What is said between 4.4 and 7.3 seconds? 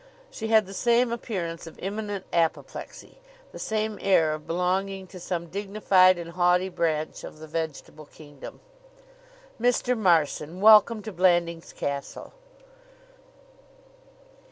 belonging to some dignified and haughty branch